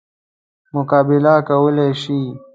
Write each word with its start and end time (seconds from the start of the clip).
مقابله 0.75 1.33
کولای 1.47 1.89
شي. 2.01 2.19